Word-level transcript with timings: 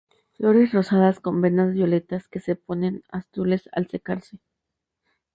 Flores 0.33 0.71
rosadas 0.71 1.19
con 1.19 1.41
venas 1.41 1.71
violetas, 1.73 2.27
que 2.27 2.39
se 2.39 2.55
ponen 2.55 3.03
azules 3.11 3.69
al 3.71 3.87
secarse. 3.87 4.39